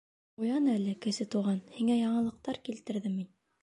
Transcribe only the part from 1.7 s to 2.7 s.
һиңә яңылыҡтар